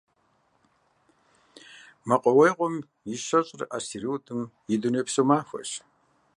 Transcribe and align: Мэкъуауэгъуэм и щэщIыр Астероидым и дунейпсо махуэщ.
Мэкъуауэгъуэм 2.07 2.75
и 3.13 3.15
щэщIыр 3.25 3.61
Астероидым 3.75 4.41
и 4.73 4.75
дунейпсо 4.81 5.21
махуэщ. 5.29 5.71